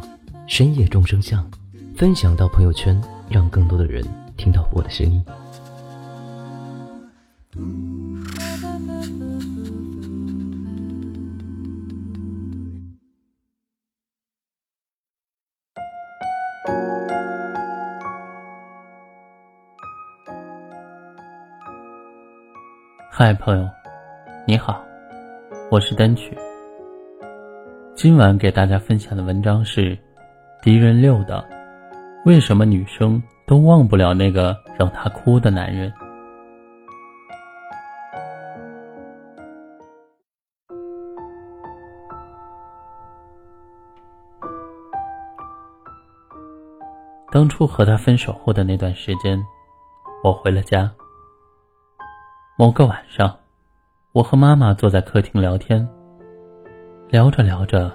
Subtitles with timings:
[0.51, 1.49] 深夜众生相”，
[1.95, 4.03] 分享到朋友圈，让更多的人
[4.35, 5.23] 听到我的声音。
[23.09, 23.69] 嗨，朋友，
[24.45, 24.83] 你好，
[25.71, 26.37] 我是单曲。
[27.95, 29.95] 今晚给大家分享的文章是
[30.61, 31.43] 《敌人六》的，
[32.23, 35.91] 为什么女生都忘不了那个让她哭的男人？
[47.31, 49.43] 当初和他分手后的那段时间，
[50.23, 50.91] 我回了家。
[52.55, 53.35] 某个晚上，
[54.11, 55.87] 我和妈妈坐在客厅聊天。
[57.09, 57.91] 聊着聊着，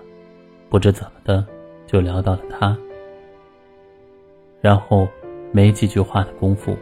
[0.69, 1.47] 不知怎么的
[1.87, 2.77] 就聊到了他，
[4.61, 5.06] 然后
[5.53, 6.77] 没几句话的功夫，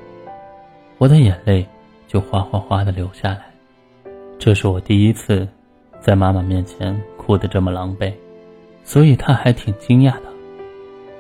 [0.99, 1.67] 我的眼泪
[2.07, 3.53] 就哗哗哗的流下来。
[4.39, 5.47] 这是我第一次
[6.01, 8.13] 在妈妈面前哭得这么狼狈，
[8.83, 10.33] 所以她还挺惊讶的。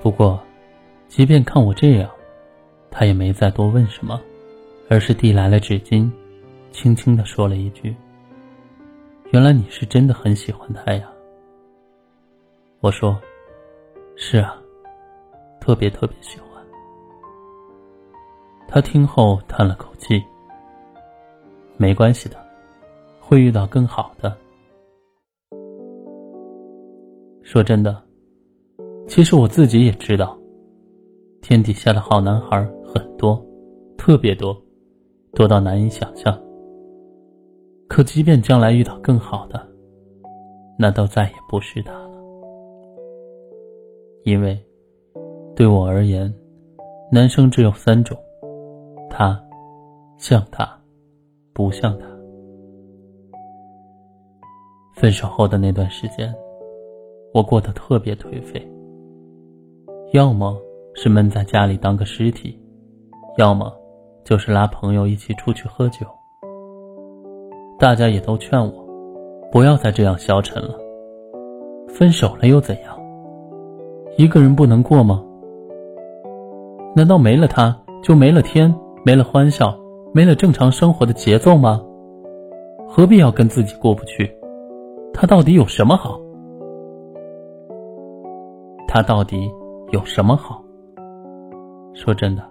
[0.02, 0.42] 不过，
[1.08, 2.10] 即便看我这样，
[2.90, 4.20] 她也没再多问什么，
[4.88, 6.10] 而是递来了纸巾，
[6.72, 7.94] 轻轻的说了一句。
[9.30, 11.08] 原来你是真的很喜欢他呀。
[12.80, 13.18] 我说
[14.16, 14.56] ：“是啊，
[15.60, 16.48] 特别特别喜欢。”
[18.66, 20.22] 他听后叹了口气
[21.77, 22.36] ：“没关系的，
[23.20, 24.36] 会遇到更好的。”
[27.42, 28.02] 说真的，
[29.06, 30.36] 其实我自己也知道，
[31.42, 33.40] 天底下的好男孩很多，
[33.98, 34.56] 特别多，
[35.34, 36.36] 多到难以想象。
[37.86, 39.68] 可即便将来遇到更好的，
[40.78, 41.92] 那都再也不是他。
[44.24, 44.58] 因为，
[45.55, 46.33] 对我而言，
[47.12, 48.17] 男生只有三种：
[49.11, 49.39] 他，
[50.17, 50.67] 像他，
[51.52, 52.07] 不像他。
[54.95, 56.34] 分手后的那段时间，
[57.34, 58.67] 我过得特别颓废。
[60.13, 60.57] 要么
[60.95, 62.58] 是闷在家里当个尸体，
[63.36, 63.70] 要么
[64.24, 66.07] 就是拉朋友一起出去喝酒。
[67.79, 68.86] 大家也都劝我，
[69.52, 70.79] 不要再这样消沉了。
[71.89, 72.98] 分手了又怎样？
[74.17, 75.25] 一个人不能过吗？
[76.95, 78.73] 难道没了他就没了天，
[79.05, 79.77] 没了欢笑，
[80.13, 81.83] 没了正常生活的节奏吗？
[82.89, 84.33] 何必要跟自己过不去？
[85.13, 86.20] 他到底有什么好？
[88.86, 89.51] 他到底
[89.91, 90.63] 有什么好？
[91.92, 92.42] 说真的，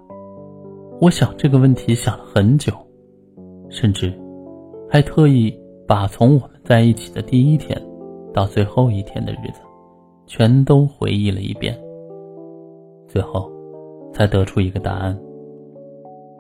[1.00, 2.74] 我想这个问题想了很久，
[3.70, 4.14] 甚至。
[4.90, 5.58] 还特意
[5.88, 7.82] 把从我们在一起的第一天
[8.32, 9.62] 到最后一天的日子，
[10.36, 11.80] 全都回忆了一遍。
[13.08, 13.52] 最后，
[14.12, 15.16] 才得出一个答案：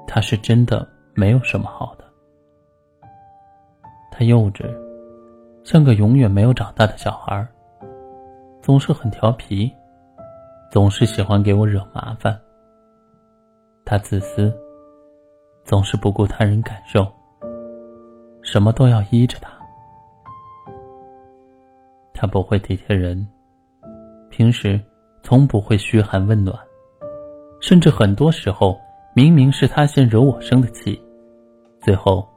[0.07, 0.83] 他是真的
[1.13, 2.03] 没有什么好的。
[4.09, 4.65] 他幼稚，
[5.63, 7.47] 像个永远没有长大的小孩
[8.63, 9.71] 总是很调皮，
[10.71, 12.35] 总是喜欢给我惹麻烦。
[13.85, 14.51] 他自私，
[15.63, 17.05] 总是不顾他人感受。
[18.41, 19.51] 什么都要依着他，
[22.11, 23.27] 他不会体贴人，
[24.35, 24.81] 平时
[25.21, 26.57] 从不会嘘寒问暖，
[27.59, 28.75] 甚至很多时候
[29.15, 30.99] 明明是他先惹我生的气，
[31.79, 32.27] 最后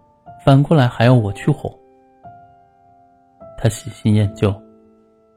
[0.45, 1.75] 反过来还要我去哄。
[3.57, 4.55] 他喜新厌旧，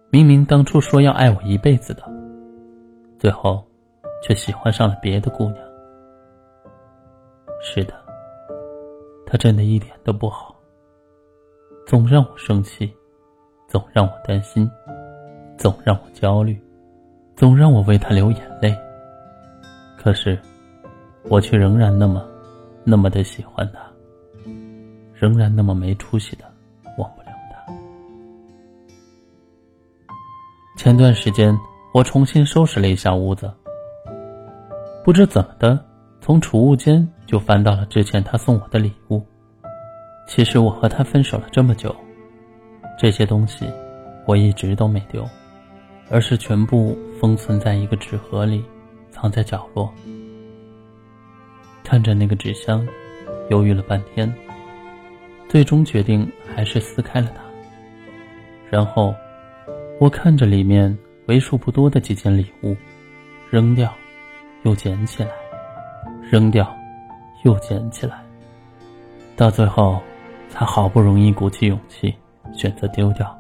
[0.10, 2.04] 明明当初说要爱我一辈子的，
[3.18, 3.66] 最后
[4.22, 5.66] 却喜欢上了别的姑娘。
[7.62, 7.94] 是的，
[9.26, 10.54] 他真的一点都不好。
[11.88, 12.94] 总让我生气，
[13.66, 14.70] 总让我担心，
[15.60, 16.58] 总让我焦虑，
[17.36, 18.74] 总让我为他流眼泪。
[19.98, 20.40] 可是，
[21.26, 22.26] 我却仍然那么、
[22.86, 23.82] 那么的喜欢他，
[25.14, 26.46] 仍然那么没出息的
[26.98, 27.74] 忘不了他。
[30.78, 31.54] 前段时间，
[31.94, 33.52] 我重新收拾了一下屋子，
[35.04, 35.78] 不知怎么的，
[36.22, 39.22] 从储物间就翻到了之前他送我的礼物。
[40.26, 41.94] 其实我和他分手了这么久，
[42.98, 43.66] 这些东西
[44.26, 45.28] 我一直都没丢，
[46.10, 48.64] 而是全部封存在一个纸盒里，
[49.12, 49.94] 藏在角落。
[51.84, 52.86] 看着那个纸箱，
[53.50, 54.32] 犹豫了半天，
[55.48, 57.42] 最终决定还是撕开了它。
[58.70, 59.14] 然后，
[60.00, 60.96] 我看着里面
[61.28, 62.76] 为数不多的几件礼物，
[63.50, 63.92] 扔掉，
[64.64, 65.30] 又捡起来，
[66.30, 66.76] 扔掉，
[67.44, 68.22] 又捡起来，
[69.36, 70.00] 到最后，
[70.50, 72.14] 才好不容易鼓起勇气
[72.54, 73.36] 选择丢掉。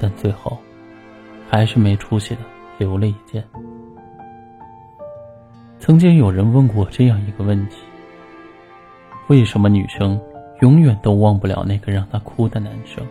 [0.00, 0.56] 但最后，
[1.48, 2.40] 还是没出息的
[2.76, 3.42] 留了一件。
[5.78, 7.76] 曾经有人问过我这样一个问题：
[9.28, 10.20] 为什么女生
[10.60, 13.06] 永远都忘不了那个让她哭的男生？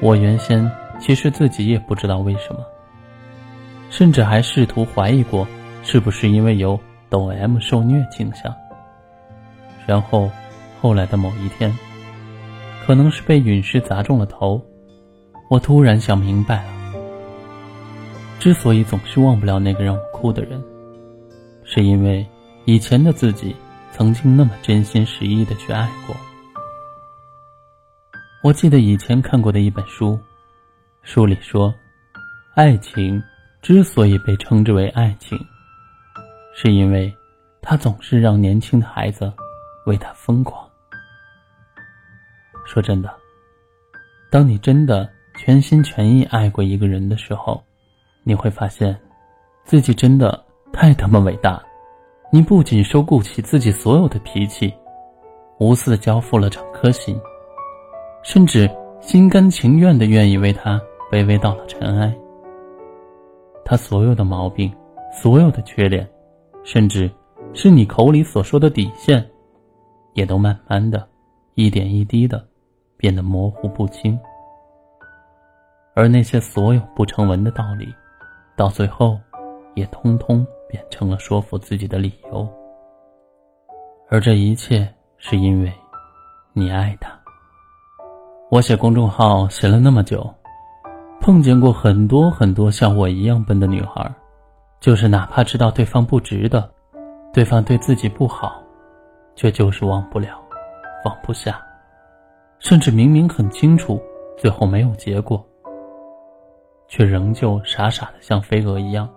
[0.00, 0.70] 我原先
[1.00, 2.60] 其实自己也不知道为什么，
[3.90, 5.46] 甚至还试图怀疑过
[5.82, 8.54] 是不是因为有抖 M 受虐倾向。
[9.86, 10.30] 然后，
[10.80, 11.72] 后来的某一天，
[12.84, 14.60] 可能是被陨石砸中了头，
[15.48, 16.72] 我突然想明白了。
[18.38, 20.62] 之所以总是忘不了那个让我哭的人，
[21.64, 22.26] 是因为
[22.64, 23.54] 以前的自己
[23.92, 26.14] 曾经那么真心实意的去爱过。
[28.42, 30.18] 我记得以前看过的一本书，
[31.02, 31.74] 书里说，
[32.54, 33.20] 爱情
[33.62, 35.36] 之所以被称之为爱情，
[36.54, 37.12] 是因为
[37.60, 39.32] 它总是让年轻的孩子
[39.86, 40.68] 为它疯狂。
[42.64, 43.12] 说真的，
[44.30, 47.62] 当你真的全心全意爱过一个人的时候，
[48.24, 48.96] 你会发现，
[49.64, 50.42] 自己真的
[50.72, 51.62] 太他妈伟大！
[52.32, 54.72] 你不仅收顾起自己所有的脾气，
[55.58, 57.16] 无私的交付了整颗心，
[58.22, 58.68] 甚至
[59.00, 60.80] 心甘情愿的愿意为他
[61.12, 62.12] 卑微到了尘埃。
[63.64, 64.72] 他所有的毛病，
[65.12, 66.08] 所有的缺点，
[66.64, 67.10] 甚至
[67.52, 69.24] 是你口里所说的底线，
[70.14, 71.06] 也都慢慢的、
[71.54, 72.44] 一点一滴的
[72.96, 74.18] 变得模糊不清。
[75.96, 77.92] 而那些所有不成文的道理。
[78.54, 79.18] 到最后，
[79.74, 82.46] 也通通变成了说服自己的理由。
[84.10, 85.72] 而这一切是因为，
[86.52, 87.10] 你爱他。
[88.50, 90.32] 我写公众号写了那么久，
[91.18, 94.14] 碰见过很多很多像我一样笨的女孩，
[94.80, 96.70] 就是哪怕知道对方不值得，
[97.32, 98.62] 对方对自己不好，
[99.34, 100.38] 却就是忘不了，
[101.02, 101.58] 放不下，
[102.58, 103.98] 甚至明明很清楚，
[104.36, 105.42] 最后没有结果。
[106.88, 109.08] 却仍旧傻傻的像飞蛾一样，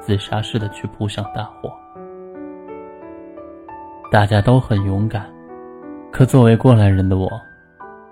[0.00, 1.72] 自杀似的去扑向大火。
[4.10, 5.28] 大家都很勇敢，
[6.12, 7.28] 可作为过来人的我，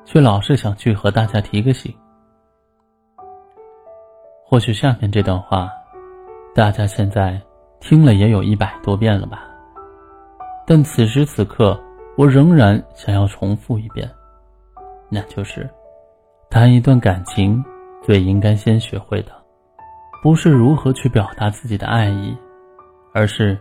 [0.04, 1.94] 却老是想去和大家提个醒。
[4.44, 5.70] 或许下面这段话，
[6.54, 7.40] 大家现在
[7.80, 9.48] 听了也有一百多遍了吧？
[10.66, 11.78] 但此时此刻，
[12.16, 14.10] 我仍然想要重复一遍，
[15.08, 15.68] 那就是：
[16.50, 17.64] 谈一段感情。
[18.04, 19.32] 最应该先学会的，
[20.22, 22.36] 不是如何去表达自己的爱意，
[23.14, 23.58] 而是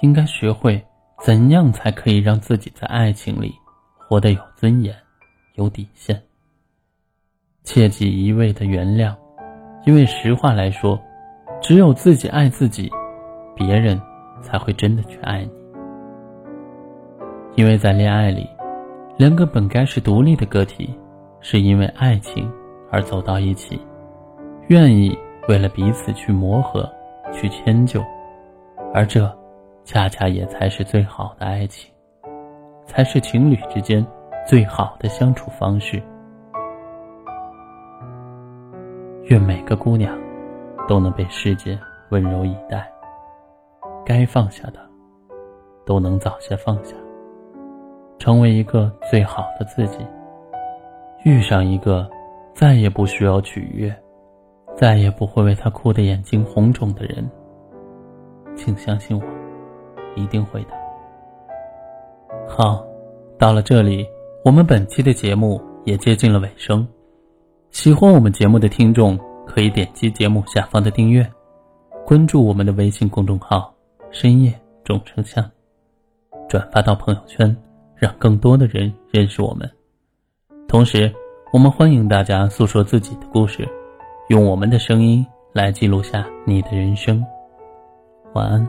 [0.00, 0.84] 应该学会
[1.20, 3.54] 怎样才可以让自己在爱情里
[3.96, 4.92] 活得有尊严、
[5.54, 6.20] 有底线。
[7.62, 9.14] 切忌一味的原谅，
[9.86, 11.00] 因为实话来说，
[11.62, 12.90] 只有自己爱自己，
[13.54, 14.02] 别人
[14.42, 15.50] 才会真的去爱你。
[17.54, 18.44] 因为在恋爱里，
[19.16, 20.92] 两个本该是独立的个体，
[21.38, 22.52] 是因为爱情。
[22.90, 23.80] 而走到一起，
[24.68, 25.16] 愿意
[25.48, 26.90] 为了彼此去磨合、
[27.32, 28.02] 去迁就，
[28.92, 29.30] 而这，
[29.84, 31.92] 恰恰也才是最好的爱情，
[32.86, 34.04] 才是情侣之间
[34.46, 36.02] 最好的相处方式。
[39.24, 40.18] 愿每个姑娘
[40.88, 41.78] 都能被世界
[42.10, 42.90] 温柔以待，
[44.04, 44.80] 该放下的
[45.84, 46.94] 都能早些放下，
[48.18, 49.98] 成为一个最好的自己，
[51.24, 52.08] 遇上一个。
[52.54, 53.92] 再也不需要取悦，
[54.76, 57.28] 再也不会为他哭得眼睛红肿的人，
[58.56, 59.24] 请相信我，
[60.16, 60.70] 一定会的。
[62.48, 62.84] 好，
[63.38, 64.06] 到了这里，
[64.44, 66.86] 我们本期的节目也接近了尾声。
[67.70, 71.24] 喜欢我们节目的听众可以点击节目下方的订阅，
[72.04, 73.72] 关注我们的微信公众号
[74.10, 74.52] “深夜
[74.82, 75.48] 众生相”，
[76.48, 77.56] 转发到朋友圈，
[77.96, 79.70] 让更多的人认识我们。
[80.68, 81.12] 同时。
[81.52, 83.68] 我们欢迎大家诉说自己的故事，
[84.28, 87.24] 用我们的声音来记录下你的人生。
[88.32, 88.66] 晚安，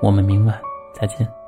[0.00, 0.56] 我们明晚
[0.94, 1.43] 再见。